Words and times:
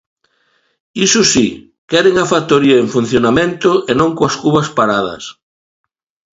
Iso 1.05 1.21
si, 1.33 1.47
queren 1.91 2.15
a 2.23 2.25
factoría 2.33 2.77
en 2.79 2.87
funcionamento 2.95 3.69
e 3.91 3.93
non 3.99 4.09
coas 4.17 4.35
cubas 4.41 4.67
paradas. 4.77 5.23